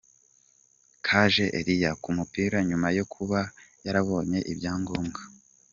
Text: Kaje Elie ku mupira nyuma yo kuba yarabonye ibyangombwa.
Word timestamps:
Kaje 1.05 1.45
Elie 1.59 1.91
ku 2.01 2.09
mupira 2.17 2.57
nyuma 2.69 2.87
yo 2.97 3.05
kuba 3.13 3.39
yarabonye 3.85 4.39
ibyangombwa. 4.51 5.21